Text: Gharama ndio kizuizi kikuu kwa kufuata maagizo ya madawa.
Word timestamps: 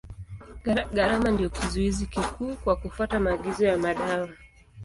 Gharama 0.93 1.31
ndio 1.31 1.49
kizuizi 1.49 2.05
kikuu 2.05 2.55
kwa 2.55 2.75
kufuata 2.75 3.19
maagizo 3.19 3.65
ya 3.65 3.77
madawa. 3.77 4.29